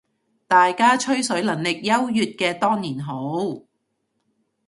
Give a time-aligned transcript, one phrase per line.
[0.47, 3.61] 大家吹水能力優越嘅當然好